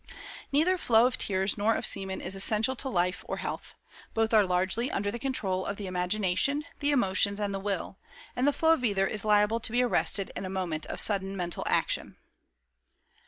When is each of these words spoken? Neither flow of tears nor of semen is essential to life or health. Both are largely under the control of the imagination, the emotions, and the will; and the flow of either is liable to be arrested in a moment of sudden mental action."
Neither 0.51 0.79
flow 0.79 1.05
of 1.05 1.19
tears 1.19 1.59
nor 1.59 1.75
of 1.75 1.85
semen 1.85 2.21
is 2.21 2.35
essential 2.35 2.75
to 2.75 2.89
life 2.89 3.23
or 3.27 3.37
health. 3.37 3.75
Both 4.15 4.33
are 4.33 4.47
largely 4.47 4.89
under 4.89 5.11
the 5.11 5.19
control 5.19 5.63
of 5.63 5.77
the 5.77 5.85
imagination, 5.85 6.65
the 6.79 6.89
emotions, 6.89 7.39
and 7.39 7.53
the 7.53 7.59
will; 7.59 7.99
and 8.35 8.47
the 8.47 8.51
flow 8.53 8.73
of 8.73 8.83
either 8.83 9.05
is 9.05 9.23
liable 9.23 9.59
to 9.59 9.71
be 9.71 9.83
arrested 9.83 10.31
in 10.35 10.43
a 10.43 10.49
moment 10.49 10.87
of 10.87 10.99
sudden 10.99 11.37
mental 11.37 11.65
action." 11.67 12.17